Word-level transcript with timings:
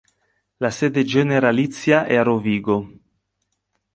La 0.57 0.71
sede 0.71 1.03
generalizia 1.05 2.05
è 2.07 2.15
a 2.15 2.23
Rovigo. 2.23 2.91